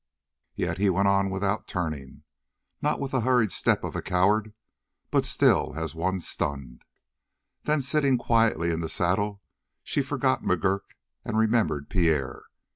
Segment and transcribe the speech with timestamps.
[0.55, 2.23] Yet he went on without turning,
[2.81, 4.51] not with the hurried step of a coward,
[5.11, 6.83] but still as one stunned.
[7.65, 9.43] Then, sitting quietly in the saddle,
[9.83, 12.45] she forgot McGurk and remembered Pierre.